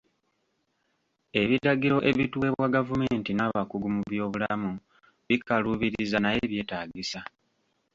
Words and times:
Ebiragiro 1.41 1.97
ebituweebwa 2.09 2.67
gavumenti 2.75 3.31
n'abakugu 3.33 3.87
mu 3.95 4.01
by'obulammu 4.09 4.73
bikaluubiriza 5.27 6.17
naye 6.21 6.41
byetaagisa. 6.51 7.19